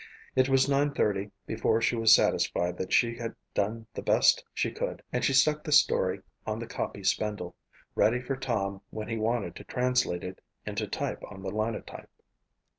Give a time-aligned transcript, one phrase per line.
[0.35, 4.71] It was nine thirty before she was satisfied that she had done the best she
[4.71, 7.53] could and she stuck the story on the copy spindle,
[7.93, 12.09] ready for Tom when he wanted to translate it into type on the Linotype.